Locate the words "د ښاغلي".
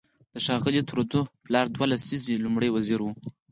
0.33-0.81